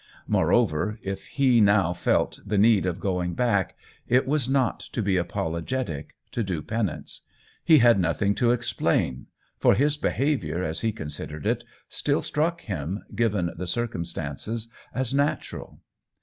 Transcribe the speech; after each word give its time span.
Moreover, 0.25 0.97
if 1.03 1.27
he 1.27 1.61
now 1.61 1.93
felt 1.93 2.39
the 2.43 2.57
need 2.57 2.87
of 2.87 2.99
going 2.99 3.35
back, 3.35 3.75
it 4.07 4.25
was 4.27 4.49
not 4.49 4.79
to 4.79 4.99
THE 4.99 5.17
WHEEL 5.17 5.21
OF 5.21 5.27
TIME 5.27 5.27
67 5.27 5.27
be 5.27 5.29
apologetic, 5.29 6.15
to 6.31 6.43
do 6.43 6.61
penance; 6.63 7.21
he 7.63 7.77
had 7.77 7.99
noth 7.99 8.19
ing 8.23 8.33
to 8.33 8.49
explain, 8.49 9.27
for 9.59 9.75
his 9.75 9.97
behavior, 9.97 10.63
as 10.63 10.81
he 10.81 10.91
con 10.91 11.09
sidered 11.09 11.45
it, 11.45 11.63
still 11.87 12.23
struck 12.23 12.61
him, 12.61 13.03
given 13.13 13.51
the 13.55 13.67
cir 13.67 13.87
cumstances, 13.87 14.69
as 14.91 15.13
natural. 15.13 15.79